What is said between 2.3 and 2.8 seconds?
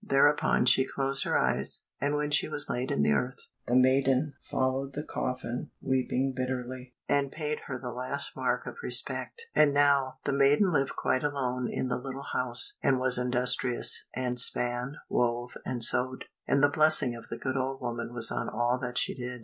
she was